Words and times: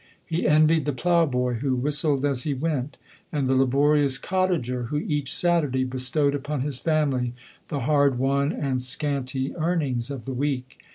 He 0.25 0.47
envied 0.47 0.85
the 0.85 0.93
ploughboy, 0.93 1.59
who 1.59 1.67
LODORE. 1.75 1.79
1)7 1.81 1.81
whistled 1.83 2.25
as 2.25 2.47
lie 2.47 2.53
went; 2.53 2.97
and 3.31 3.47
the 3.47 3.53
laborious 3.53 4.17
cottager, 4.17 4.85
who 4.85 4.97
each 4.97 5.31
Saturday 5.31 5.83
bestowed 5.83 6.33
upon 6.33 6.61
his 6.61 6.79
family 6.79 7.35
the 7.67 7.81
hard 7.81 8.17
won 8.17 8.51
and 8.51 8.81
scanty 8.81 9.55
earnings 9.55 10.09
of 10.09 10.25
the 10.25 10.33
week. 10.33 10.79